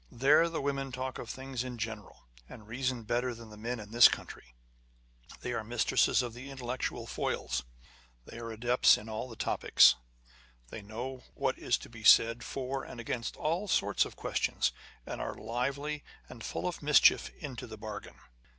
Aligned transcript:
There 0.11 0.49
the 0.49 0.63
women 0.63 0.91
talk 0.91 1.19
of 1.19 1.29
things 1.29 1.63
in 1.63 1.77
general, 1.77 2.25
and 2.49 2.67
reason 2.67 3.03
better 3.03 3.35
than 3.35 3.51
the 3.51 3.55
men 3.55 3.79
in 3.79 3.91
this 3.91 4.07
country. 4.07 4.55
They 5.41 5.53
are 5.53 5.63
mistresses 5.63 6.23
of 6.23 6.33
the 6.33 6.49
intellectual 6.49 7.05
foils. 7.05 7.61
They 8.25 8.39
are 8.39 8.49
adepts 8.49 8.97
in 8.97 9.07
all 9.07 9.29
the 9.29 9.35
topics. 9.35 9.93
They 10.69 10.81
know 10.81 11.25
what 11.35 11.59
is 11.59 11.77
to 11.77 11.89
be 11.91 12.03
said 12.03 12.43
for 12.43 12.83
and 12.83 12.99
against 12.99 13.37
all 13.37 13.67
sorts 13.67 14.03
of 14.03 14.15
questions, 14.15 14.71
and 15.05 15.21
are 15.21 15.35
lively 15.35 16.03
and 16.27 16.43
full 16.43 16.67
of 16.67 16.81
mischief 16.81 17.29
into 17.37 17.67
the 17.67 17.77
bargain. 17.77 18.15